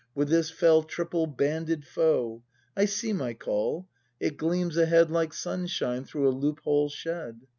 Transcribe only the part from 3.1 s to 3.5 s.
my